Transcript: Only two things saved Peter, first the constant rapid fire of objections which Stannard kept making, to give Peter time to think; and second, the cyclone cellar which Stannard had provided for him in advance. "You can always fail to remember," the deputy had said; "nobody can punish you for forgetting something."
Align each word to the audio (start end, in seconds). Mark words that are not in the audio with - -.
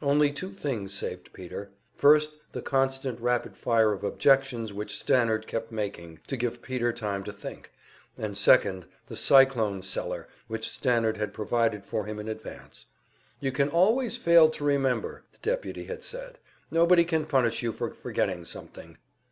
Only 0.00 0.30
two 0.30 0.52
things 0.52 0.94
saved 0.94 1.32
Peter, 1.32 1.68
first 1.96 2.34
the 2.52 2.62
constant 2.62 3.18
rapid 3.20 3.56
fire 3.56 3.92
of 3.92 4.04
objections 4.04 4.72
which 4.72 4.96
Stannard 4.96 5.48
kept 5.48 5.72
making, 5.72 6.20
to 6.28 6.36
give 6.36 6.62
Peter 6.62 6.92
time 6.92 7.24
to 7.24 7.32
think; 7.32 7.72
and 8.16 8.38
second, 8.38 8.86
the 9.08 9.16
cyclone 9.16 9.82
cellar 9.82 10.28
which 10.46 10.70
Stannard 10.70 11.16
had 11.16 11.34
provided 11.34 11.84
for 11.84 12.04
him 12.04 12.20
in 12.20 12.28
advance. 12.28 12.86
"You 13.40 13.50
can 13.50 13.70
always 13.70 14.16
fail 14.16 14.50
to 14.50 14.62
remember," 14.64 15.24
the 15.32 15.38
deputy 15.42 15.86
had 15.86 16.04
said; 16.04 16.38
"nobody 16.70 17.04
can 17.04 17.26
punish 17.26 17.60
you 17.60 17.72
for 17.72 17.90
forgetting 17.90 18.44
something." 18.44 18.98